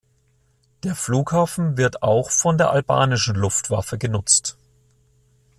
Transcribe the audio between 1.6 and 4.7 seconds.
wird auch von der albanischen Luftwaffe genutzt.